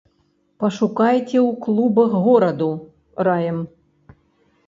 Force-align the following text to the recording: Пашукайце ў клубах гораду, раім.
Пашукайце 0.61 1.35
ў 1.39 1.51
клубах 1.65 2.11
гораду, 2.27 2.69
раім. 3.27 3.57